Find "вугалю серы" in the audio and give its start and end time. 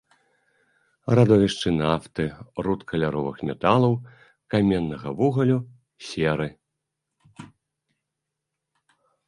5.21-6.51